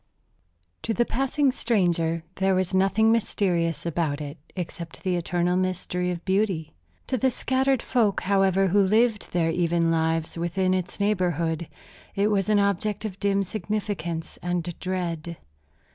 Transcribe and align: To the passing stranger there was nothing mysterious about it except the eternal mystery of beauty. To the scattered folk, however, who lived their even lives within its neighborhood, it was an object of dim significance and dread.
To 0.81 0.95
the 0.95 1.05
passing 1.05 1.51
stranger 1.51 2.23
there 2.37 2.55
was 2.55 2.73
nothing 2.73 3.11
mysterious 3.11 3.85
about 3.85 4.19
it 4.19 4.39
except 4.55 5.03
the 5.03 5.15
eternal 5.15 5.55
mystery 5.55 6.09
of 6.09 6.25
beauty. 6.25 6.73
To 7.05 7.17
the 7.19 7.29
scattered 7.29 7.83
folk, 7.83 8.21
however, 8.21 8.69
who 8.69 8.81
lived 8.81 9.31
their 9.31 9.51
even 9.51 9.91
lives 9.91 10.39
within 10.39 10.73
its 10.73 10.99
neighborhood, 10.99 11.67
it 12.15 12.29
was 12.31 12.49
an 12.49 12.57
object 12.57 13.05
of 13.05 13.19
dim 13.19 13.43
significance 13.43 14.39
and 14.41 14.63
dread. 14.79 15.37